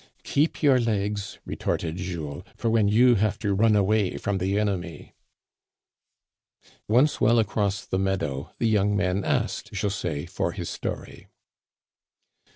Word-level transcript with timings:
"Keep 0.23 0.63
your 0.63 0.79
legs," 0.79 1.37
retorted 1.45 1.97
Jules, 1.97 2.43
"for 2.57 2.71
when 2.71 2.87
you 2.87 3.13
have 3.17 3.37
to 3.37 3.53
run 3.53 3.75
away 3.75 4.17
from 4.17 4.39
the 4.39 4.57
enemy.*' 4.59 5.13
Once 6.87 7.21
well 7.21 7.37
across 7.37 7.85
the 7.85 7.99
meadow, 7.99 8.49
the 8.57 8.67
young 8.67 8.97
men 8.97 9.23
asked 9.23 9.73
José 9.73 10.27
for 10.27 10.53
his 10.53 10.71
story. 10.71 11.27